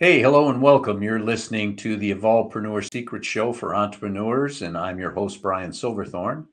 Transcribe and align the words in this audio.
Hey, 0.00 0.22
hello 0.22 0.48
and 0.48 0.62
welcome. 0.62 1.02
You're 1.02 1.18
listening 1.18 1.74
to 1.78 1.96
the 1.96 2.14
Evolvepreneur 2.14 2.88
Secret 2.92 3.24
Show 3.24 3.52
for 3.52 3.74
entrepreneurs, 3.74 4.62
and 4.62 4.78
I'm 4.78 5.00
your 5.00 5.10
host, 5.10 5.42
Brian 5.42 5.72
Silverthorne. 5.72 6.46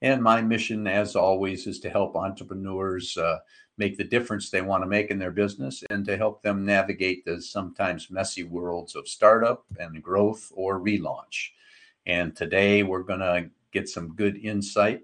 And 0.00 0.22
my 0.22 0.40
mission, 0.42 0.86
as 0.86 1.16
always, 1.16 1.66
is 1.66 1.80
to 1.80 1.90
help 1.90 2.14
entrepreneurs 2.14 3.16
uh, 3.16 3.38
make 3.78 3.96
the 3.98 4.04
difference 4.04 4.48
they 4.48 4.62
want 4.62 4.84
to 4.84 4.88
make 4.88 5.10
in 5.10 5.18
their 5.18 5.32
business 5.32 5.82
and 5.90 6.04
to 6.04 6.16
help 6.16 6.40
them 6.44 6.64
navigate 6.64 7.24
the 7.24 7.42
sometimes 7.42 8.12
messy 8.12 8.44
worlds 8.44 8.94
of 8.94 9.08
startup 9.08 9.64
and 9.80 10.00
growth 10.00 10.52
or 10.54 10.78
relaunch. 10.78 11.48
And 12.06 12.36
today 12.36 12.84
we're 12.84 13.02
going 13.02 13.18
to 13.18 13.50
get 13.72 13.88
some 13.88 14.14
good 14.14 14.36
insight 14.36 15.00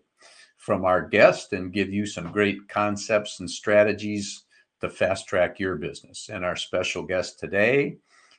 from 0.58 0.84
our 0.84 1.08
guest 1.08 1.54
and 1.54 1.72
give 1.72 1.92
you 1.92 2.06
some 2.06 2.30
great 2.30 2.68
concepts 2.68 3.40
and 3.40 3.50
strategies 3.50 4.44
to 4.80 4.90
fast 4.90 5.28
track 5.28 5.58
your 5.58 5.76
business. 5.76 6.28
And 6.32 6.44
our 6.44 6.56
special 6.56 7.02
guest 7.02 7.38
today 7.38 7.96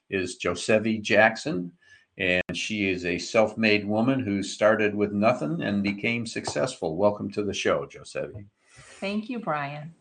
is 0.09 0.35
Josevie 0.35 0.99
Jackson. 0.99 1.71
And 2.17 2.43
she 2.53 2.89
is 2.89 3.05
a 3.05 3.17
self 3.17 3.57
made 3.57 3.87
woman 3.87 4.19
who 4.19 4.43
started 4.43 4.93
with 4.93 5.11
nothing 5.11 5.61
and 5.61 5.81
became 5.81 6.25
successful. 6.25 6.97
Welcome 6.97 7.31
to 7.31 7.43
the 7.43 7.53
show, 7.53 7.85
Josevie. 7.85 8.45
Thank 8.99 9.29
you, 9.29 9.39
Brian. 9.39 9.93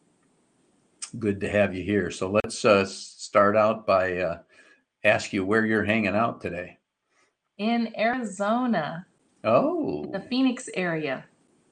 Good 1.19 1.41
to 1.41 1.48
have 1.48 1.75
you 1.75 1.83
here. 1.83 2.11
So 2.11 2.31
let's 2.31 2.65
uh, 2.65 2.84
start 2.84 3.57
out 3.57 3.87
by 3.87 4.19
uh, 4.19 4.39
ask 5.05 5.33
you 5.33 5.45
where 5.45 5.65
you're 5.65 5.84
hanging 5.84 6.17
out 6.17 6.41
today. 6.41 6.79
In 7.59 7.93
Arizona. 7.97 9.07
Oh. 9.45 10.05
The 10.12 10.20
Phoenix 10.20 10.69
area. 10.75 11.25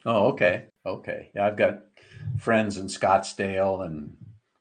Oh, 0.06 0.28
okay. 0.28 0.66
Okay. 0.86 1.30
Yeah, 1.34 1.46
I've 1.46 1.56
got 1.56 1.80
friends 2.38 2.78
in 2.78 2.86
Scottsdale 2.86 3.84
and 3.84 4.16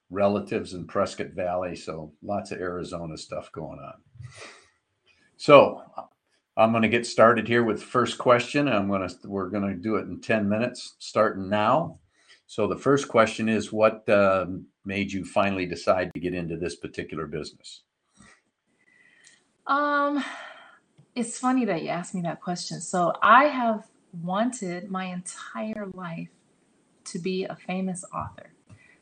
relatives 0.10 0.74
in 0.74 0.88
Prescott 0.88 1.32
Valley, 1.36 1.76
so 1.76 2.14
lots 2.22 2.52
of 2.52 2.60
Arizona 2.60 3.18
stuff 3.18 3.52
going 3.52 3.80
on. 3.80 3.96
So 5.38 5.82
I'm 6.56 6.72
going 6.72 6.84
to 6.84 6.90
get 6.90 7.06
started 7.06 7.48
here 7.48 7.64
with 7.64 7.84
first 7.84 8.18
question. 8.18 8.68
I'm 8.68 8.88
going 8.88 9.08
to 9.08 9.16
we're 9.26 9.50
going 9.50 9.68
to 9.68 9.76
do 9.76 9.96
it 9.98 10.08
in 10.08 10.20
10 10.20 10.50
minutes, 10.50 10.96
starting 11.00 11.50
now. 11.50 12.00
So 12.48 12.66
the 12.66 12.78
first 12.78 13.10
question 13.10 13.50
is, 13.50 13.72
what 13.74 14.08
uh, 14.08 14.46
made 14.86 15.12
you 15.12 15.26
finally 15.26 15.66
decide 15.66 16.12
to 16.14 16.20
get 16.20 16.34
into 16.34 16.58
this 16.58 16.76
particular 16.76 17.28
business? 17.28 17.84
Um, 19.68 20.24
it's 21.14 21.38
funny 21.38 21.66
that 21.66 21.84
you 21.84 21.90
asked 21.90 22.16
me 22.16 22.22
that 22.22 22.42
question. 22.42 22.80
So 22.80 23.14
I 23.22 23.46
have 23.46 23.86
wanted 24.24 24.90
my 24.90 25.06
entire 25.06 25.88
life 25.94 26.30
to 27.06 27.20
be 27.20 27.44
a 27.44 27.56
famous 27.56 28.04
author. 28.14 28.52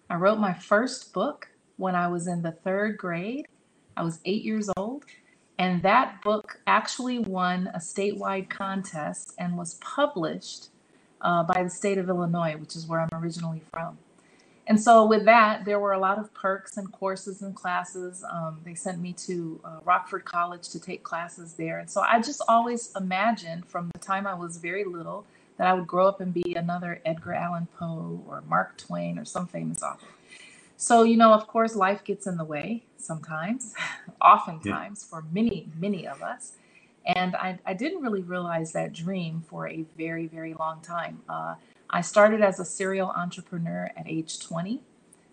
I 0.09 0.15
wrote 0.15 0.39
my 0.39 0.53
first 0.53 1.13
book 1.13 1.47
when 1.77 1.95
I 1.95 2.07
was 2.07 2.27
in 2.27 2.41
the 2.41 2.51
third 2.51 2.97
grade. 2.97 3.45
I 3.97 4.03
was 4.03 4.19
eight 4.25 4.43
years 4.43 4.69
old. 4.77 5.05
And 5.57 5.81
that 5.83 6.21
book 6.21 6.59
actually 6.67 7.19
won 7.19 7.69
a 7.73 7.79
statewide 7.79 8.49
contest 8.49 9.33
and 9.37 9.57
was 9.57 9.75
published 9.75 10.69
uh, 11.21 11.43
by 11.43 11.63
the 11.63 11.69
state 11.69 11.97
of 11.97 12.09
Illinois, 12.09 12.55
which 12.57 12.75
is 12.75 12.85
where 12.85 12.99
I'm 12.99 13.09
originally 13.13 13.61
from. 13.71 13.97
And 14.67 14.81
so, 14.81 15.05
with 15.05 15.25
that, 15.25 15.63
there 15.63 15.79
were 15.79 15.93
a 15.93 15.99
lot 15.99 16.17
of 16.17 16.33
perks 16.33 16.77
and 16.77 16.91
courses 16.91 17.43
and 17.43 17.55
classes. 17.55 18.23
Um, 18.29 18.59
they 18.65 18.73
sent 18.73 18.99
me 18.99 19.13
to 19.13 19.59
uh, 19.63 19.79
Rockford 19.85 20.25
College 20.25 20.69
to 20.69 20.79
take 20.79 21.03
classes 21.03 21.53
there. 21.53 21.77
And 21.77 21.89
so, 21.89 22.01
I 22.01 22.19
just 22.19 22.41
always 22.47 22.91
imagined 22.95 23.67
from 23.67 23.91
the 23.93 23.99
time 23.99 24.25
I 24.25 24.33
was 24.33 24.57
very 24.57 24.83
little 24.83 25.25
that 25.57 25.67
I 25.67 25.73
would 25.73 25.87
grow 25.87 26.07
up 26.07 26.21
and 26.21 26.33
be 26.33 26.53
another 26.55 27.01
Edgar 27.05 27.33
Allan 27.33 27.67
Poe 27.77 28.21
or 28.27 28.43
Mark 28.47 28.77
Twain 28.77 29.17
or 29.17 29.25
some 29.25 29.47
famous 29.47 29.81
author. 29.81 30.07
So, 30.77 31.03
you 31.03 31.15
know, 31.15 31.33
of 31.33 31.47
course, 31.47 31.75
life 31.75 32.03
gets 32.03 32.27
in 32.27 32.37
the 32.37 32.43
way 32.43 32.83
sometimes, 32.97 33.73
oftentimes 34.21 35.05
yeah. 35.05 35.09
for 35.09 35.25
many, 35.31 35.69
many 35.79 36.07
of 36.07 36.21
us. 36.21 36.53
And 37.05 37.35
I, 37.35 37.59
I, 37.65 37.75
didn't 37.75 38.01
really 38.01 38.23
realize 38.23 38.73
that 38.73 38.91
dream 38.91 39.43
for 39.47 39.67
a 39.67 39.85
very, 39.95 40.25
very 40.25 40.55
long 40.55 40.81
time. 40.81 41.21
Uh, 41.29 41.53
I 41.87 42.01
started 42.01 42.41
as 42.41 42.59
a 42.59 42.65
serial 42.65 43.09
entrepreneur 43.09 43.91
at 43.95 44.07
age 44.07 44.39
20 44.39 44.81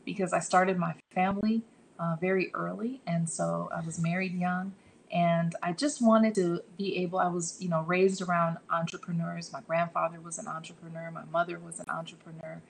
because 0.04 0.34
I 0.34 0.38
started 0.38 0.76
my 0.76 0.94
family 1.14 1.62
uh, 1.98 2.16
very 2.20 2.52
early. 2.52 3.00
And 3.06 3.28
so 3.28 3.70
I 3.74 3.80
was 3.80 3.98
married 3.98 4.34
young 4.34 4.74
and 5.12 5.54
I 5.62 5.72
just 5.72 6.00
wanted 6.00 6.34
to 6.36 6.62
be 6.78 6.96
able, 6.98 7.18
I 7.18 7.28
was, 7.28 7.56
you 7.60 7.68
know, 7.68 7.82
raised 7.82 8.22
around 8.22 8.56
entrepreneurs. 8.70 9.52
My 9.52 9.60
grandfather 9.60 10.20
was 10.20 10.38
an 10.38 10.48
entrepreneur, 10.48 11.10
my 11.10 11.24
mother 11.30 11.58
was 11.58 11.80
an 11.80 11.86
entrepreneur, 11.88 12.62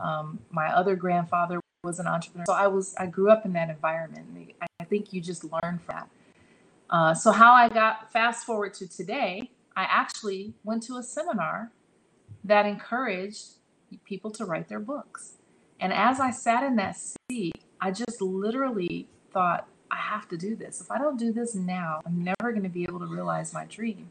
um, 0.00 0.38
my 0.50 0.74
other 0.74 0.96
grandfather 0.96 1.60
was 1.84 1.98
an 1.98 2.06
entrepreneur. 2.06 2.46
So 2.46 2.54
I 2.54 2.66
was, 2.68 2.94
I 2.96 3.06
grew 3.06 3.30
up 3.30 3.44
in 3.44 3.52
that 3.52 3.68
environment. 3.68 4.54
I 4.80 4.84
think 4.84 5.12
you 5.12 5.20
just 5.20 5.44
learn 5.44 5.78
from 5.78 5.94
that. 5.94 6.08
Uh, 6.90 7.14
so, 7.14 7.30
how 7.30 7.52
I 7.52 7.68
got 7.68 8.12
fast 8.12 8.44
forward 8.44 8.74
to 8.74 8.88
today, 8.88 9.50
I 9.76 9.84
actually 9.84 10.54
went 10.64 10.82
to 10.84 10.96
a 10.96 11.02
seminar 11.02 11.70
that 12.42 12.66
encouraged 12.66 13.50
people 14.04 14.30
to 14.32 14.44
write 14.44 14.68
their 14.68 14.80
books. 14.80 15.34
And 15.78 15.92
as 15.92 16.18
I 16.18 16.30
sat 16.30 16.64
in 16.64 16.76
that 16.76 16.96
seat, 17.30 17.54
I 17.80 17.92
just 17.92 18.20
literally 18.20 19.08
thought, 19.32 19.68
I 19.90 19.96
have 19.96 20.28
to 20.28 20.36
do 20.36 20.54
this. 20.54 20.80
If 20.80 20.90
I 20.90 20.98
don't 20.98 21.18
do 21.18 21.32
this 21.32 21.54
now, 21.54 22.00
I'm 22.06 22.22
never 22.22 22.52
going 22.52 22.62
to 22.62 22.68
be 22.68 22.84
able 22.84 23.00
to 23.00 23.06
realize 23.06 23.52
my 23.52 23.64
dream. 23.64 24.10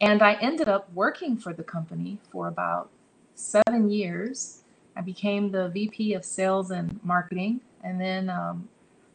And 0.00 0.22
I 0.22 0.34
ended 0.34 0.68
up 0.68 0.92
working 0.92 1.36
for 1.36 1.52
the 1.52 1.62
company 1.62 2.18
for 2.30 2.48
about 2.48 2.90
seven 3.34 3.90
years. 3.90 4.62
I 4.96 5.00
became 5.00 5.52
the 5.52 5.68
VP 5.68 6.14
of 6.14 6.24
sales 6.24 6.70
and 6.70 7.00
marketing. 7.04 7.60
And 7.82 8.00
then 8.00 8.28
um, 8.28 8.68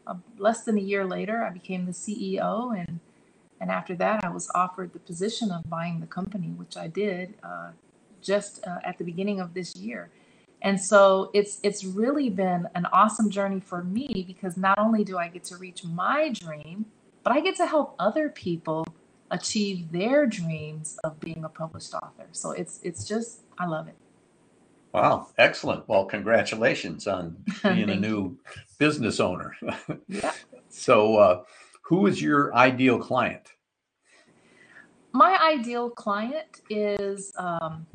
uh, 0.08 0.16
less 0.38 0.64
than 0.64 0.78
a 0.78 0.82
year 0.82 1.06
later, 1.06 1.44
I 1.44 1.50
became 1.50 1.86
the 1.86 1.92
CEO. 1.92 2.78
And, 2.78 3.00
and 3.60 3.70
after 3.70 3.96
that, 3.96 4.24
I 4.24 4.30
was 4.30 4.50
offered 4.56 4.94
the 4.94 5.00
position 5.00 5.52
of 5.52 5.70
buying 5.70 6.00
the 6.00 6.08
company, 6.08 6.48
which 6.48 6.78
I 6.78 6.88
did 6.88 7.36
uh, 7.44 7.72
just 8.22 8.66
uh, 8.66 8.80
at 8.84 8.98
the 8.98 9.04
beginning 9.04 9.40
of 9.40 9.54
this 9.54 9.76
year. 9.76 10.10
And 10.62 10.80
so 10.80 11.32
it's 11.34 11.60
it's 11.64 11.84
really 11.84 12.30
been 12.30 12.68
an 12.76 12.86
awesome 12.94 13.30
journey 13.30 13.60
for 13.60 13.84
me 13.84 14.24
because 14.28 14.58
not 14.58 14.78
only 14.78 15.04
do 15.04 15.18
I 15.18 15.28
get 15.28 15.44
to 15.46 15.58
reach 15.58 15.84
my 15.84 16.30
dream, 16.30 16.86
but 17.24 17.34
I 17.34 17.40
get 17.40 17.56
to 17.58 17.66
help 17.66 17.96
other 18.00 18.30
people 18.30 18.86
achieve 19.32 19.92
their 19.92 20.26
dreams 20.28 21.00
of 21.04 21.20
being 21.20 21.44
a 21.46 21.50
published 21.50 21.94
author. 21.94 22.28
So 22.32 22.52
it's 22.52 22.80
it's 22.84 23.06
just 23.06 23.42
I 23.58 23.66
love 23.66 23.88
it. 23.88 23.96
Wow, 24.94 25.28
excellent. 25.38 25.88
Well, 25.88 26.06
congratulations 26.06 27.08
on 27.08 27.38
being 27.64 27.90
a 27.90 27.96
new 27.96 28.38
business 28.78 29.20
owner. 29.20 29.56
yeah. 30.08 30.32
So, 30.74 31.18
uh, 31.18 31.44
who 31.82 32.08
is 32.08 32.22
your 32.22 32.56
ideal 32.56 32.98
client? 32.98 33.42
My 35.12 35.38
ideal 35.38 35.90
client 35.90 36.62
is 36.70 37.34
um, 37.36 37.86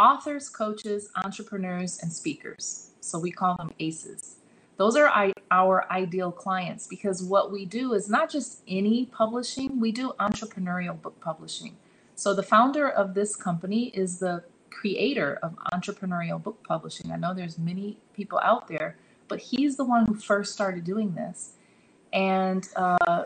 authors, 0.00 0.48
coaches, 0.48 1.10
entrepreneurs, 1.22 2.00
and 2.02 2.10
speakers. 2.12 2.90
So 3.00 3.18
we 3.18 3.30
call 3.30 3.56
them 3.56 3.72
ACEs. 3.78 4.36
Those 4.78 4.96
are 4.96 5.30
our 5.50 5.92
ideal 5.92 6.32
clients 6.32 6.86
because 6.86 7.22
what 7.22 7.52
we 7.52 7.66
do 7.66 7.92
is 7.92 8.08
not 8.08 8.30
just 8.30 8.62
any 8.66 9.04
publishing, 9.04 9.78
we 9.78 9.92
do 9.92 10.14
entrepreneurial 10.18 11.00
book 11.00 11.20
publishing. 11.20 11.76
So 12.14 12.34
the 12.34 12.42
founder 12.42 12.88
of 12.88 13.12
this 13.12 13.36
company 13.36 13.88
is 13.88 14.20
the 14.20 14.42
creator 14.70 15.38
of 15.42 15.54
entrepreneurial 15.74 16.42
book 16.42 16.62
publishing. 16.66 17.12
I 17.12 17.16
know 17.16 17.34
there's 17.34 17.58
many 17.58 17.98
people 18.14 18.38
out 18.42 18.68
there, 18.68 18.96
but 19.28 19.38
he's 19.38 19.76
the 19.76 19.84
one 19.84 20.06
who 20.06 20.14
first 20.14 20.54
started 20.54 20.84
doing 20.84 21.14
this. 21.14 21.52
And 22.10 22.66
uh, 22.74 23.24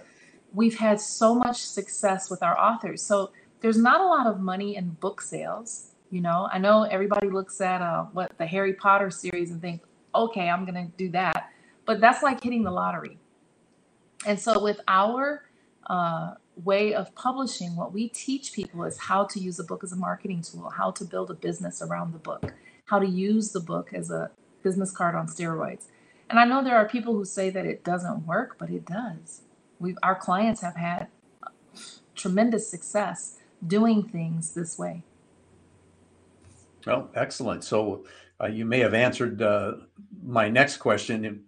we've 0.53 0.79
had 0.79 1.01
so 1.01 1.37
much 1.37 1.63
success 1.63 2.31
with 2.31 2.43
our 2.43 2.59
authors. 2.59 3.01
So 3.01 3.31
there's 3.61 3.79
not 3.79 4.01
a 4.01 4.07
lot 4.07 4.27
of 4.27 4.41
money 4.41 4.75
in 4.75 4.91
book 4.91 5.21
sales 5.21 5.94
you 6.15 6.21
know, 6.21 6.49
I 6.53 6.59
know 6.59 6.85
everybody 6.85 7.29
looks 7.29 7.61
at 7.61 7.83
uh, 7.83 8.05
what 8.13 8.39
the 8.39 8.47
Harry 8.47 8.73
Potter 8.73 9.11
series 9.11 9.51
and 9.51 9.61
think, 9.61 9.83
okay, 10.15 10.49
I'm 10.49 10.65
going 10.65 10.77
to 10.77 10.97
do 10.97 11.09
that. 11.11 11.51
But 11.87 12.01
that's 12.01 12.23
like 12.23 12.41
hitting 12.41 12.63
the 12.63 12.71
lottery. 12.71 13.19
And 14.25 14.39
so, 14.39 14.63
with 14.63 14.79
our 14.87 15.45
uh, 15.91 16.35
way 16.63 16.95
of 16.95 17.13
publishing, 17.17 17.75
what 17.75 17.93
we 17.93 18.09
teach 18.11 18.53
people 18.53 18.85
is 18.85 18.97
how 18.97 19.25
to 19.25 19.41
use 19.41 19.59
a 19.59 19.65
book 19.65 19.83
as 19.83 19.91
a 19.91 19.97
marketing 19.97 20.43
tool, 20.43 20.71
how 20.71 20.93
to 20.93 21.05
build 21.05 21.33
a 21.33 21.35
business 21.35 21.83
around 21.83 22.13
the 22.13 22.21
book, 22.21 22.55
how 22.85 23.01
to 23.01 23.07
use 23.07 23.51
the 23.51 23.61
book 23.61 23.93
as 23.93 24.13
a 24.13 24.31
business 24.63 24.93
card 24.93 25.17
on 25.17 25.27
steroids. 25.27 25.87
And 26.31 26.39
I 26.39 26.45
know 26.45 26.63
there 26.63 26.77
are 26.77 26.89
people 26.89 27.15
who 27.15 27.25
say 27.25 27.51
that 27.51 27.67
it 27.67 27.83
doesn't 27.83 28.25
work, 28.25 28.55
but 28.57 28.71
it 28.71 28.87
does. 28.87 29.43
We, 29.81 29.97
our 30.01 30.15
clients 30.15 30.61
have 30.61 30.77
had 30.77 31.09
tremendous 32.15 32.71
success 32.71 33.39
doing 33.67 34.05
things 34.05 34.55
this 34.55 34.79
way. 34.79 35.03
Well, 36.87 37.11
excellent. 37.15 37.65
So 37.65 38.05
uh, 38.43 38.47
you 38.47 38.65
may 38.65 38.81
have 38.81 38.95
answered 38.95 39.43
uh, 39.43 39.73
my 40.23 40.49
next 40.49 40.79
question 40.79 41.25
in 41.25 41.43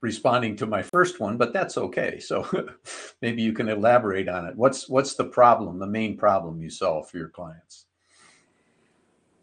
responding 0.00 0.56
to 0.56 0.66
my 0.66 0.82
first 0.82 1.20
one, 1.20 1.36
but 1.36 1.52
that's 1.52 1.76
okay. 1.76 2.20
So 2.20 2.46
maybe 3.22 3.42
you 3.42 3.52
can 3.52 3.68
elaborate 3.68 4.28
on 4.28 4.46
it. 4.46 4.56
What's 4.56 4.88
what's 4.88 5.14
the 5.14 5.24
problem, 5.24 5.78
the 5.78 5.86
main 5.86 6.16
problem 6.16 6.60
you 6.60 6.70
solve 6.70 7.10
for 7.10 7.18
your 7.18 7.28
clients? 7.28 7.86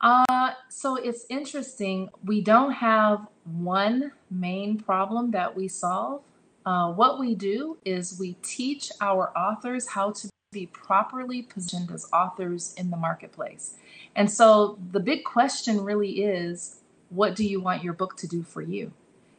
Uh, 0.01 0.51
so 0.69 0.95
it's 0.95 1.25
interesting. 1.29 2.09
We 2.23 2.41
don't 2.41 2.71
have 2.71 3.27
one 3.43 4.11
main 4.29 4.77
problem 4.77 5.31
that 5.31 5.55
we 5.55 5.67
solve. 5.67 6.21
Uh, 6.65 6.91
what 6.91 7.19
we 7.19 7.35
do 7.35 7.77
is 7.85 8.17
we 8.19 8.33
teach 8.41 8.91
our 9.01 9.31
authors 9.37 9.87
how 9.87 10.11
to 10.11 10.29
be 10.55 10.67
properly 10.67 11.41
positioned 11.43 11.91
as 11.91 12.07
authors 12.13 12.73
in 12.77 12.89
the 12.89 12.97
marketplace. 12.97 13.75
And 14.15 14.31
so 14.31 14.79
the 14.91 15.01
big 15.01 15.23
question 15.25 15.81
really 15.81 16.23
is 16.23 16.79
what 17.09 17.35
do 17.35 17.45
you 17.45 17.59
want 17.59 17.83
your 17.83 17.93
book 17.93 18.17
to 18.17 18.27
do 18.27 18.41
for 18.41 18.61
you? 18.61 18.91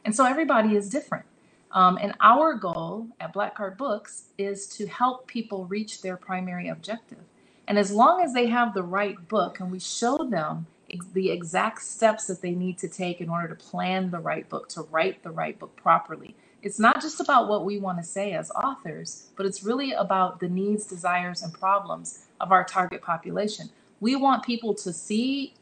And 0.05 0.15
so 0.15 0.23
everybody 0.25 0.75
is 0.75 0.89
different. 0.89 1.25
Um, 1.71 1.97
and 2.01 2.13
our 2.21 2.53
goal 2.53 3.07
at 3.19 3.33
Black 3.33 3.55
Card 3.55 3.77
Books 3.77 4.25
is 4.37 4.67
to 4.77 4.87
help 4.87 5.27
people 5.27 5.65
reach 5.65 6.01
their 6.01 6.15
primary 6.17 6.69
objective. 6.69 7.19
And 7.67 7.77
as 7.77 7.91
long 7.91 8.21
as 8.21 8.33
they 8.33 8.47
have 8.47 8.73
the 8.73 8.83
right 8.83 9.17
book 9.27 9.59
and 9.59 9.71
we 9.71 9.79
show 9.79 10.17
them 10.17 10.67
ex- 10.89 11.07
the 11.13 11.31
exact 11.31 11.81
steps 11.81 12.27
that 12.27 12.41
they 12.41 12.51
need 12.51 12.77
to 12.77 12.87
take 12.87 13.19
in 13.19 13.29
order 13.29 13.49
to 13.49 13.55
plan 13.55 14.11
the 14.11 14.19
right 14.19 14.47
book, 14.47 14.69
to 14.69 14.83
write 14.83 15.23
the 15.23 15.31
right 15.31 15.59
book 15.59 15.75
properly, 15.75 16.35
it's 16.61 16.79
not 16.79 17.01
just 17.01 17.19
about 17.19 17.47
what 17.47 17.65
we 17.65 17.79
want 17.79 17.97
to 17.99 18.03
say 18.03 18.33
as 18.33 18.51
authors, 18.51 19.29
but 19.35 19.45
it's 19.45 19.63
really 19.63 19.91
about 19.93 20.39
the 20.39 20.49
needs, 20.49 20.85
desires, 20.85 21.41
and 21.43 21.53
problems 21.53 22.25
of 22.41 22.51
our 22.51 22.63
target 22.63 23.01
population. 23.01 23.69
We 23.99 24.15
want 24.15 24.43
people 24.43 24.73
to 24.75 24.91
see, 24.93 25.53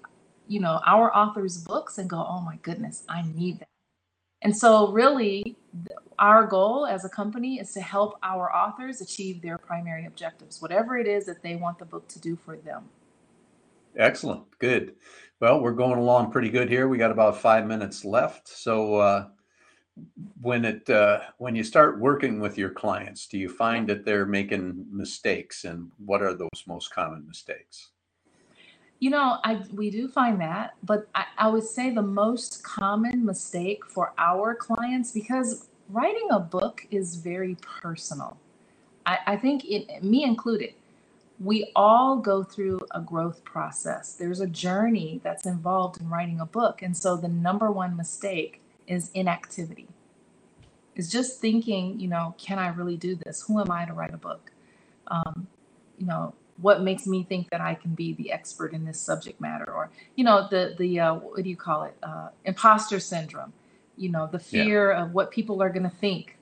you 0.48 0.60
know, 0.60 0.82
our 0.86 1.16
authors' 1.16 1.58
books 1.58 1.98
and 1.98 2.10
go, 2.10 2.18
oh 2.18 2.42
my 2.42 2.58
goodness, 2.62 3.04
I 3.10 3.24
need 3.36 3.60
that. 3.60 3.68
And 4.42 4.56
so, 4.56 4.92
really, 4.92 5.58
our 6.20 6.46
goal 6.46 6.86
as 6.86 7.04
a 7.04 7.10
company 7.10 7.60
is 7.60 7.74
to 7.74 7.82
help 7.82 8.18
our 8.22 8.54
authors 8.56 9.02
achieve 9.02 9.42
their 9.42 9.58
primary 9.58 10.06
objectives, 10.06 10.62
whatever 10.62 10.98
it 10.98 11.08
is 11.08 11.26
that 11.26 11.42
they 11.42 11.56
want 11.56 11.80
the 11.80 11.86
book 11.86 12.08
to 12.10 12.20
do 12.20 12.36
for 12.36 12.58
them. 12.58 12.84
Excellent. 13.98 14.44
Good. 14.60 14.96
Well, 15.40 15.62
we're 15.62 15.72
going 15.72 15.98
along 15.98 16.32
pretty 16.32 16.50
good 16.50 16.70
here. 16.70 16.88
We 16.88 16.98
got 16.98 17.12
about 17.12 17.38
five 17.42 17.66
minutes 17.66 18.06
left. 18.06 18.48
So, 18.48 18.96
uh, 18.96 19.28
when 20.42 20.66
it 20.66 20.90
uh, 20.90 21.22
when 21.38 21.56
you 21.56 21.64
start 21.64 22.00
working 22.00 22.40
with 22.40 22.58
your 22.58 22.70
clients, 22.70 23.28
do 23.28 23.38
you 23.38 23.50
find 23.50 23.88
that 23.88 24.06
they're 24.06 24.26
making 24.26 24.86
mistakes, 24.92 25.64
and 25.64 25.92
what 25.98 26.22
are 26.22 26.34
those 26.34 26.64
most 26.68 26.94
common 26.94 27.26
mistakes? 27.28 27.92
You 29.00 29.10
know, 29.10 29.38
I 29.44 29.62
we 29.74 29.90
do 29.90 30.08
find 30.08 30.40
that, 30.42 30.76
but 30.84 31.08
I, 31.16 31.26
I 31.38 31.48
would 31.48 31.64
say 31.64 31.90
the 31.90 32.02
most 32.02 32.64
common 32.64 33.26
mistake 33.26 33.86
for 33.86 34.14
our 34.18 34.56
clients 34.56 35.12
because 35.12 35.68
writing 35.90 36.28
a 36.32 36.40
book 36.40 36.86
is 36.92 37.16
very 37.16 37.58
personal. 37.62 38.38
I, 39.06 39.20
I 39.28 39.38
think 39.38 39.66
it, 39.66 40.04
me 40.04 40.24
included, 40.24 40.74
we 41.40 41.72
all 41.76 42.18
go 42.18 42.44
through 42.44 42.80
a 42.92 43.02
growth 43.02 43.44
process. 43.44 44.14
There's 44.14 44.40
a 44.40 44.48
journey 44.48 45.22
that's 45.24 45.46
involved 45.46 46.02
in 46.02 46.10
writing 46.10 46.40
a 46.40 46.46
book, 46.46 46.82
and 46.82 46.96
so 46.96 47.16
the 47.16 47.28
number 47.28 47.72
one 47.72 47.96
mistake 47.96 48.62
is 48.88 49.12
inactivity. 49.14 49.88
Is 50.96 51.12
just 51.12 51.42
thinking, 51.42 52.00
you 52.00 52.08
know, 52.08 52.36
can 52.38 52.58
I 52.58 52.70
really 52.70 52.96
do 52.96 53.16
this? 53.16 53.44
Who 53.48 53.60
am 53.60 53.70
I 53.70 53.86
to 53.86 53.94
write 53.94 54.14
a 54.14 54.18
book? 54.18 54.52
Um, 55.08 55.48
you 55.98 56.06
know, 56.06 56.34
what 56.62 56.82
makes 56.82 57.06
me 57.06 57.24
think 57.24 57.50
that 57.50 57.60
I 57.60 57.76
can 57.76 57.96
be 57.96 58.14
the 58.14 58.32
expert 58.32 58.72
in 58.74 58.86
this 58.86 59.00
subject 59.00 59.42
matter, 59.42 59.70
or 59.70 59.90
you 60.16 60.24
know, 60.24 60.48
the 60.50 60.76
the 60.78 61.00
uh, 61.00 61.16
what 61.16 61.44
do 61.44 61.50
you 61.50 61.58
call 61.58 61.84
it? 61.84 61.98
Uh, 62.02 62.30
imposter 62.46 63.00
syndrome. 63.00 63.52
You 63.98 64.10
know, 64.10 64.28
the 64.32 64.40
fear 64.40 64.92
yeah. 64.92 65.04
of 65.04 65.14
what 65.14 65.32
people 65.32 65.62
are 65.62 65.70
going 65.70 65.84
to 65.84 65.90
think. 65.90 66.38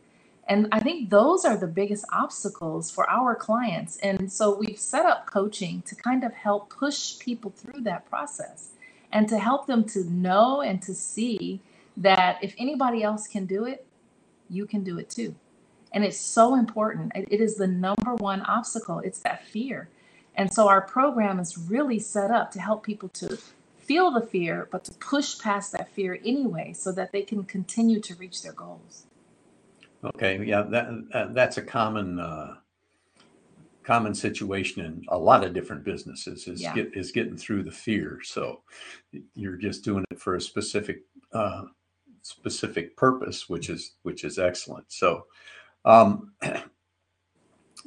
And 0.48 0.68
I 0.72 0.80
think 0.82 1.10
those 1.10 1.46
are 1.46 1.56
the 1.56 1.68
biggest 1.68 2.06
obstacles 2.12 2.92
for 2.92 3.10
our 3.10 3.34
clients. 3.34 3.98
And 3.98 4.32
so 4.32 4.56
we've 4.58 4.78
set 4.78 5.06
up 5.06 5.26
coaching 5.26 5.84
to 5.84 5.96
kind 5.96 6.24
of 6.24 6.34
help 6.34 6.70
push 6.70 7.18
people 7.18 7.52
through 7.52 7.82
that 7.84 8.10
process 8.10 8.72
and 9.12 9.30
to 9.30 9.38
help 9.38 9.68
them 9.68 9.86
to 9.86 10.04
know 10.12 10.62
and 10.62 10.82
to 10.82 10.94
see 10.94 11.62
that 11.98 12.40
if 12.42 12.54
anybody 12.58 13.04
else 13.04 13.28
can 13.28 13.46
do 13.46 13.66
it, 13.66 13.86
you 14.50 14.66
can 14.66 14.84
do 14.84 14.98
it 14.98 15.10
too. 15.10 15.36
And 15.92 16.04
it's 16.04 16.20
so 16.20 16.56
important. 16.56 17.12
It 17.16 17.40
is 17.40 17.56
the 17.56 17.68
number 17.68 18.16
one 18.16 18.42
obstacle. 18.42 19.00
It's 19.00 19.20
that 19.20 19.46
fear. 19.46 19.90
And 20.36 20.52
so 20.52 20.68
our 20.68 20.82
program 20.82 21.40
is 21.40 21.58
really 21.58 22.00
set 22.00 22.32
up 22.32 22.52
to 22.52 22.60
help 22.60 22.84
people 22.84 23.10
to 23.10 23.38
feel 23.78 24.12
the 24.12 24.22
fear, 24.22 24.68
but 24.72 24.84
to 24.86 24.92
push 24.94 25.38
past 25.38 25.72
that 25.74 25.92
fear 25.94 26.20
anyway 26.26 26.74
so 26.74 26.92
that 26.92 27.12
they 27.12 27.22
can 27.22 27.44
continue 27.44 28.00
to 28.00 28.16
reach 28.16 28.42
their 28.42 28.54
goals. 28.54 29.06
Okay, 30.04 30.44
yeah, 30.44 30.64
that 30.64 31.08
uh, 31.14 31.28
that's 31.32 31.58
a 31.58 31.62
common 31.62 32.20
uh, 32.20 32.56
common 33.84 34.14
situation 34.14 34.84
in 34.84 35.04
a 35.10 35.18
lot 35.18 35.44
of 35.44 35.54
different 35.54 35.84
businesses 35.84 36.48
is 36.48 36.62
yeah. 36.62 36.74
get, 36.74 36.92
is 36.94 37.12
getting 37.12 37.38
through 37.38 37.64
the 37.64 37.72
fear. 37.72 38.20
So 38.24 38.62
you're 39.36 39.58
just 39.58 39.84
doing 39.84 40.04
it 40.10 40.20
for 40.20 40.36
a 40.36 40.42
specific 40.42 41.04
uh, 41.34 41.64
specific 42.24 42.98
purpose, 42.98 43.48
which 43.48 43.70
is 43.70 43.94
which 44.02 44.24
is 44.24 44.40
excellent. 44.40 44.92
So, 44.92 45.28
um, 45.86 46.34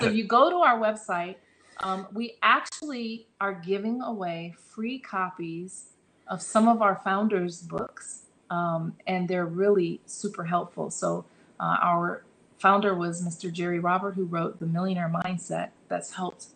so 0.00 0.08
you 0.08 0.24
go 0.24 0.50
to 0.50 0.56
our 0.56 0.78
website. 0.78 1.36
Um, 1.82 2.06
we 2.12 2.34
actually 2.42 3.26
are 3.40 3.54
giving 3.54 4.02
away 4.02 4.54
free 4.58 4.98
copies 4.98 5.92
of 6.28 6.42
some 6.42 6.68
of 6.68 6.82
our 6.82 6.96
founders' 6.96 7.62
books, 7.62 8.24
um, 8.50 8.94
and 9.06 9.26
they're 9.28 9.46
really 9.46 10.00
super 10.06 10.44
helpful. 10.44 10.90
So 10.90 11.24
uh, 11.58 11.76
our 11.80 12.24
founder 12.58 12.94
was 12.94 13.22
Mr. 13.22 13.50
Gerry 13.50 13.78
Robert, 13.78 14.12
who 14.12 14.24
wrote 14.24 14.60
The 14.60 14.66
Millionaire 14.66 15.10
Mindset. 15.24 15.70
That's 15.88 16.12
helped 16.12 16.48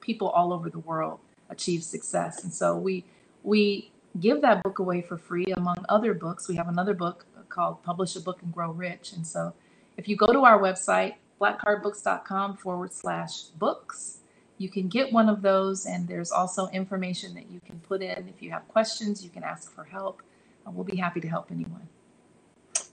people 0.00 0.28
all 0.28 0.52
over 0.52 0.70
the 0.70 0.78
world 0.78 1.20
achieve 1.48 1.82
success. 1.82 2.44
And 2.44 2.52
so 2.52 2.76
we 2.76 3.04
we 3.42 3.90
give 4.18 4.42
that 4.42 4.62
book 4.62 4.78
away 4.78 5.02
for 5.02 5.16
free 5.16 5.46
among 5.56 5.84
other 5.88 6.14
books. 6.14 6.48
We 6.48 6.56
have 6.56 6.68
another 6.68 6.94
book 6.94 7.24
called 7.48 7.82
Publish 7.82 8.16
a 8.16 8.20
Book 8.20 8.42
and 8.42 8.52
Grow 8.52 8.70
Rich. 8.70 9.12
And 9.12 9.26
so 9.26 9.52
if 9.96 10.08
you 10.08 10.16
go 10.16 10.32
to 10.32 10.40
our 10.44 10.58
website, 10.58 11.14
blackcardbooks.com 11.40 12.56
forward 12.56 12.92
slash 12.92 13.42
books, 13.42 14.18
you 14.58 14.68
can 14.68 14.88
get 14.88 15.12
one 15.12 15.28
of 15.28 15.42
those. 15.42 15.86
And 15.86 16.06
there's 16.06 16.30
also 16.30 16.68
information 16.68 17.34
that 17.34 17.50
you 17.50 17.60
can 17.60 17.80
put 17.80 18.02
in. 18.02 18.28
If 18.28 18.42
you 18.42 18.50
have 18.50 18.66
questions, 18.68 19.24
you 19.24 19.30
can 19.30 19.42
ask 19.42 19.72
for 19.72 19.84
help. 19.84 20.22
We'll 20.66 20.84
be 20.84 20.96
happy 20.96 21.20
to 21.20 21.28
help 21.28 21.50
anyone. 21.50 21.88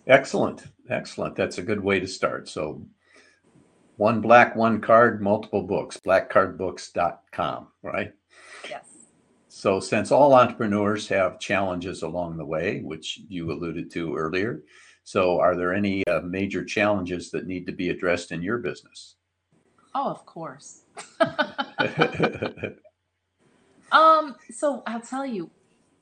Excellent. 0.08 0.64
Excellent. 0.90 1.36
That's 1.36 1.58
a 1.58 1.62
good 1.62 1.84
way 1.84 2.00
to 2.00 2.08
start. 2.08 2.50
So 2.50 2.82
one 3.98 4.22
black, 4.22 4.56
one 4.56 4.80
card, 4.80 5.22
multiple 5.22 5.64
books, 5.64 6.00
blackcardbooks.com, 6.06 7.68
right? 7.82 8.14
Yes. 8.70 8.86
So, 9.50 9.80
since 9.80 10.12
all 10.12 10.36
entrepreneurs 10.36 11.08
have 11.10 11.40
challenges 11.40 12.04
along 12.04 12.38
the 12.38 12.46
way, 12.46 12.82
which 12.82 13.20
you 13.28 13.52
alluded 13.52 13.92
to 13.92 14.16
earlier, 14.16 14.64
so 15.04 15.40
are 15.40 15.56
there 15.56 15.74
any 15.74 16.06
uh, 16.08 16.22
major 16.22 16.64
challenges 16.64 17.32
that 17.32 17.48
need 17.48 17.66
to 17.66 17.72
be 17.72 17.90
addressed 17.90 18.32
in 18.32 18.42
your 18.42 18.60
business? 18.60 19.16
Oh, 19.96 20.10
of 20.12 20.26
course. 20.26 20.82
um, 23.92 24.36
so 24.52 24.84
I'll 24.86 25.02
tell 25.02 25.26
you, 25.26 25.50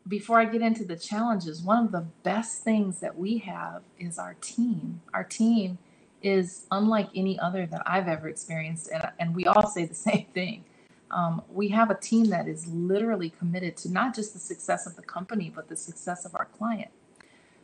before 0.07 0.39
I 0.39 0.45
get 0.45 0.61
into 0.61 0.83
the 0.83 0.97
challenges, 0.97 1.61
one 1.61 1.85
of 1.85 1.91
the 1.91 2.05
best 2.23 2.63
things 2.63 2.99
that 2.99 3.17
we 3.17 3.37
have 3.39 3.83
is 3.97 4.19
our 4.19 4.35
team. 4.41 5.01
Our 5.13 5.23
team 5.23 5.77
is 6.21 6.65
unlike 6.71 7.09
any 7.15 7.39
other 7.39 7.65
that 7.65 7.83
I've 7.85 8.07
ever 8.07 8.27
experienced. 8.27 8.89
And, 8.91 9.07
and 9.19 9.35
we 9.35 9.45
all 9.45 9.67
say 9.67 9.85
the 9.85 9.95
same 10.09 10.25
thing. 10.33 10.65
Um, 11.11 11.43
we 11.49 11.67
have 11.69 11.91
a 11.91 11.95
team 11.95 12.25
that 12.25 12.47
is 12.47 12.67
literally 12.67 13.29
committed 13.29 13.77
to 13.77 13.91
not 13.91 14.15
just 14.15 14.33
the 14.33 14.39
success 14.39 14.87
of 14.87 14.95
the 14.95 15.03
company, 15.03 15.51
but 15.53 15.69
the 15.69 15.77
success 15.77 16.25
of 16.25 16.35
our 16.35 16.45
client. 16.45 16.89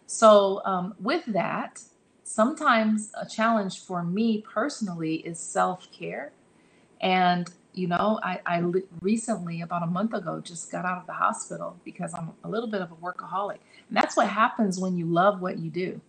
So, 0.06 0.62
um, 0.66 0.94
with 1.00 1.26
that, 1.28 1.82
sometimes 2.24 3.12
a 3.20 3.28
challenge 3.28 3.80
for 3.80 4.04
me 4.04 4.42
personally 4.42 5.16
is 5.16 5.40
self 5.40 5.92
care. 5.92 6.32
And, 7.02 7.50
you 7.74 7.88
know, 7.88 8.20
I, 8.24 8.42
I 8.46 8.64
recently, 9.02 9.62
about 9.62 9.84
a 9.84 9.88
month 9.88 10.14
ago, 10.14 10.40
just 10.40 10.72
got 10.72 10.86
out 10.86 11.00
of 11.00 11.08
the 11.08 11.14
hospital 11.14 11.78
because 11.84 12.14
I'm 12.14 12.32
a 12.44 12.50
little 12.50 12.70
bit 12.70 12.82
of 12.82 12.92
a 12.92 12.96
workaholic. 12.96 13.58
And 13.88 13.98
that's 13.98 14.16
what 14.16 14.28
happens 14.28 14.80
when 14.80 14.98
you 14.98 15.06
love 15.06 15.42
what 15.42 15.58
you 15.58 15.72
do. 15.72 16.00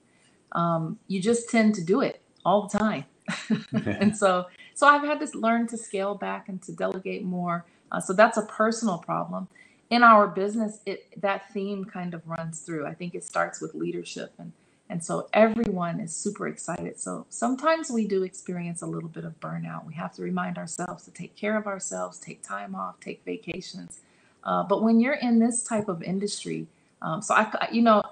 Um, 0.53 0.99
you 1.09 1.21
just 1.21 1.49
tend 1.49 1.75
to 1.77 1.85
do 1.85 2.03
it 2.03 2.22
all 2.45 2.69
the 2.69 2.79
time. 2.79 3.05
and 3.87 4.17
so 4.17 4.47
so 4.75 4.87
I've 4.87 5.03
had 5.03 5.21
to 5.21 5.39
learn 5.39 5.67
to 5.69 5.77
scale 5.77 6.15
back 6.15 6.49
and 6.49 6.61
to 6.63 6.73
delegate 6.73 7.25
more. 7.25 7.65
Uh, 7.91 8.01
so 8.01 8.13
that's 8.13 8.37
a 8.37 8.43
personal 8.43 8.99
problem. 8.99 9.49
in 9.91 10.03
our 10.03 10.27
business, 10.27 10.81
it 10.87 11.07
that 11.21 11.53
theme 11.53 11.85
kind 11.85 12.15
of 12.15 12.27
runs 12.27 12.61
through. 12.61 12.87
I 12.87 12.95
think 12.95 13.15
it 13.15 13.25
starts 13.25 13.61
with 13.61 13.75
leadership 13.75 14.33
and 14.39 14.53
and 14.93 15.03
so 15.03 15.27
everyone 15.33 16.01
is 16.01 16.15
super 16.15 16.49
excited. 16.49 17.01
So 17.01 17.25
sometimes 17.31 17.91
we 17.91 18.07
do 18.07 18.25
experience 18.25 18.83
a 18.83 18.87
little 18.87 19.09
bit 19.09 19.25
of 19.25 19.41
burnout. 19.41 19.87
We 19.87 19.95
have 19.95 20.13
to 20.17 20.23
remind 20.23 20.59
ourselves 20.59 21.05
to 21.05 21.11
take 21.11 21.35
care 21.35 21.57
of 21.57 21.67
ourselves, 21.67 22.19
take 22.19 22.43
time 22.43 22.75
off, 22.75 23.01
take 23.01 23.25
vacations. 23.25 24.01
Uh, 24.45 24.63
but 24.65 24.83
when 24.83 25.01
you're 25.01 25.15
in 25.15 25.39
this 25.39 25.63
type 25.65 25.89
of 25.89 26.03
industry, 26.03 26.67
um, 27.01 27.23
so 27.23 27.35
I, 27.35 27.69
you 27.73 27.81
know, 27.81 28.03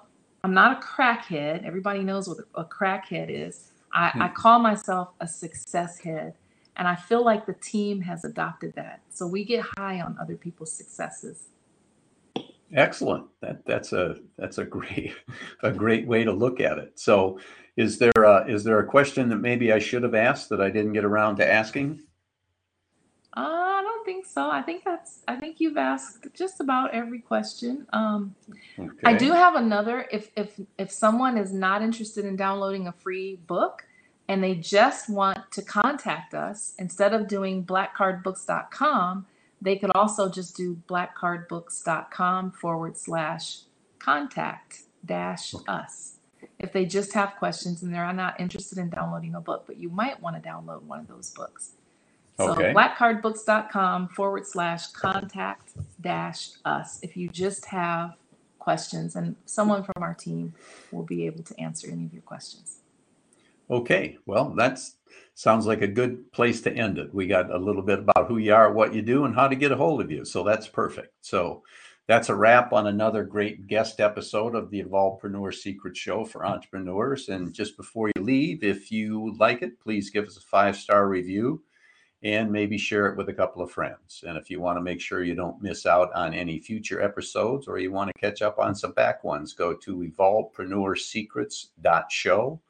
I'm 0.43 0.55
not 0.55 0.79
a 0.79 0.81
crackhead. 0.81 1.67
Everybody 1.67 2.01
knows 2.01 2.27
what 2.27 2.39
a 2.55 2.65
crackhead 2.65 3.27
is. 3.29 3.70
I, 3.93 4.09
I 4.15 4.29
hmm. 4.29 4.35
call 4.35 4.59
myself 4.59 5.11
a 5.21 5.29
success 5.29 5.99
head. 5.99 6.35
And 6.77 6.89
I 6.89 6.95
feel 6.95 7.25
like 7.25 7.47
the 7.47 7.55
team 7.55 8.01
has 8.03 8.25
adopted 8.25 8.75
that. 8.77 9.01
So 9.11 9.27
we 9.27 9.45
get 9.45 9.65
high 9.77 10.01
on 10.01 10.17
other 10.21 10.37
people's 10.37 10.73
successes. 10.73 11.49
Excellent. 12.73 13.27
That 13.41 13.67
that's 13.67 13.93
a 13.93 14.17
that's 14.39 14.59
a 14.59 14.65
great 14.65 15.13
a 15.63 15.73
great 15.73 16.07
way 16.07 16.25
to 16.25 16.33
look 16.33 16.61
at 16.61 16.79
it. 16.79 16.99
So, 16.99 17.41
is 17.77 17.99
there 17.99 18.13
a, 18.17 18.47
is 18.49 18.63
there 18.63 18.79
a 18.79 18.87
question 18.87 19.29
that 19.31 19.37
maybe 19.37 19.73
I 19.73 19.79
should 19.79 20.05
have 20.05 20.15
asked 20.15 20.49
that 20.51 20.61
I 20.61 20.71
didn't 20.71 20.93
get 20.93 21.05
around 21.05 21.37
to 21.37 21.53
asking? 21.53 22.01
Think 24.11 24.27
so. 24.27 24.51
I 24.51 24.61
think 24.61 24.83
that's 24.83 25.23
I 25.29 25.37
think 25.37 25.61
you've 25.61 25.77
asked 25.77 26.27
just 26.35 26.61
about 26.61 26.93
every 26.93 27.21
question. 27.21 27.87
Um, 27.93 28.35
okay. 28.77 28.91
I 29.05 29.15
do 29.15 29.31
have 29.31 29.55
another. 29.55 30.09
If 30.11 30.33
if 30.37 30.59
if 30.79 30.91
someone 30.91 31.39
is 31.39 31.53
not 31.53 31.81
interested 31.81 32.25
in 32.25 32.35
downloading 32.35 32.89
a 32.89 32.93
free 32.93 33.37
book 33.37 33.85
and 34.27 34.43
they 34.43 34.57
just 34.57 35.09
want 35.09 35.39
to 35.53 35.63
contact 35.63 36.35
us 36.35 36.75
instead 36.81 37.15
of 37.15 37.29
doing 37.29 37.65
blackcardbooks.com 37.65 39.27
they 39.63 39.77
could 39.77 39.91
also 39.95 40.29
just 40.29 40.57
do 40.57 40.77
blackcardbooks.com 40.89 42.51
forward 42.51 42.97
slash 42.97 43.59
contact 43.99 44.81
dash 45.05 45.55
us 45.69 46.17
if 46.59 46.73
they 46.73 46.85
just 46.85 47.13
have 47.13 47.37
questions 47.37 47.83
and 47.83 47.95
they're 47.95 48.13
not 48.13 48.41
interested 48.41 48.79
in 48.79 48.91
downloading 48.91 49.35
a 49.35 49.41
book, 49.41 49.65
but 49.67 49.77
you 49.77 49.89
might 49.89 50.21
want 50.21 50.43
to 50.43 50.49
download 50.49 50.83
one 50.83 51.01
of 51.01 51.09
those 51.09 51.31
books. 51.31 51.73
So 52.41 52.53
okay. 52.53 52.73
blackcardbooks.com 52.73 54.09
forward 54.09 54.47
slash 54.47 54.87
contact 54.89 55.73
dash 56.01 56.53
us 56.65 56.99
if 57.03 57.15
you 57.15 57.29
just 57.29 57.67
have 57.67 58.15
questions, 58.59 59.15
and 59.17 59.37
someone 59.45 59.83
from 59.83 60.03
our 60.03 60.15
team 60.15 60.55
will 60.91 61.03
be 61.03 61.27
able 61.27 61.43
to 61.43 61.61
answer 61.61 61.89
any 61.91 62.07
of 62.07 62.15
your 62.15 62.23
questions. 62.23 62.79
Okay, 63.71 64.17
well, 64.25 64.55
that's 64.57 64.97
sounds 65.35 65.67
like 65.67 65.83
a 65.83 65.87
good 65.87 66.33
place 66.33 66.63
to 66.63 66.73
end 66.73 66.97
it. 66.99 67.15
We 67.15 67.27
got 67.27 67.51
a 67.51 67.59
little 67.59 67.83
bit 67.83 67.99
about 67.99 68.27
who 68.27 68.39
you 68.39 68.55
are, 68.55 68.73
what 68.73 68.95
you 68.95 69.03
do, 69.03 69.27
and 69.27 69.35
how 69.35 69.47
to 69.47 69.57
get 69.57 69.73
a 69.73 69.77
hold 69.77 70.01
of 70.01 70.11
you. 70.11 70.25
So 70.25 70.43
that's 70.43 70.67
perfect. 70.67 71.13
So 71.21 71.63
that's 72.07 72.31
a 72.31 72.35
wrap 72.35 72.73
on 72.73 72.87
another 72.87 73.23
great 73.23 73.67
guest 73.67 74.01
episode 74.01 74.55
of 74.55 74.71
the 74.71 74.83
Evolvepreneur 74.83 75.55
Secret 75.55 75.97
Show 75.97 76.25
for 76.25 76.47
entrepreneurs. 76.47 77.29
And 77.29 77.53
just 77.53 77.77
before 77.77 78.11
you 78.17 78.23
leave, 78.23 78.65
if 78.65 78.91
you 78.91 79.37
like 79.39 79.63
it, 79.63 79.79
please 79.79 80.11
give 80.11 80.27
us 80.27 80.37
a 80.39 80.43
five 80.43 80.77
star 80.77 81.07
review 81.07 81.63
and 82.23 82.53
maybe 82.53 82.77
share 82.77 83.07
it 83.07 83.17
with 83.17 83.31
a 83.31 83.35
couple 83.35 83.63
of 83.63 83.71
friends. 83.71 84.23
And 84.27 84.37
if 84.37 84.51
you 84.51 84.61
want 84.61 84.77
to 84.77 84.83
make 84.83 85.01
sure 85.01 85.25
you 85.25 85.35
don't 85.35 85.63
miss 85.63 85.87
out 85.87 86.13
on 86.15 86.35
any 86.35 86.59
future 86.59 87.01
episodes 87.01 87.67
or 87.67 87.79
you 87.79 87.93
want 87.93 88.13
to 88.13 88.21
catch 88.21 88.43
up 88.43 88.59
on 88.59 88.75
some 88.75 88.93
back 88.93 89.25
ones, 89.25 89.55
go 89.55 89.73
to 89.75 89.97
evolvepreneursecrets.show 89.97 92.61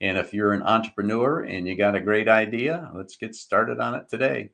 and 0.00 0.16
if 0.16 0.32
you're 0.32 0.54
an 0.54 0.62
entrepreneur 0.62 1.44
and 1.44 1.68
you 1.68 1.76
got 1.76 1.94
a 1.94 2.00
great 2.00 2.28
idea, 2.28 2.90
let's 2.94 3.16
get 3.16 3.34
started 3.34 3.80
on 3.80 3.94
it 3.94 4.08
today. 4.08 4.50